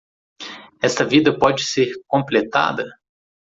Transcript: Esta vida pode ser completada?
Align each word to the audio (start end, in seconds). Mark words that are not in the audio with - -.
Esta 0.87 1.03
vida 1.11 1.37
pode 1.41 1.61
ser 1.63 1.89
completada? 2.07 2.85